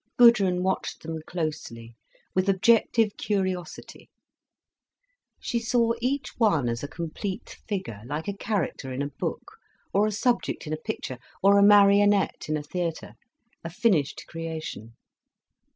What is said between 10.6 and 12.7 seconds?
in a picture, or a marionette in a